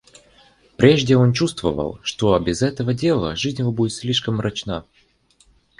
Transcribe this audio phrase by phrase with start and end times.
[0.77, 4.83] Прежде он чувствовал, что без этого дела жизнь его будет слишком мрачна.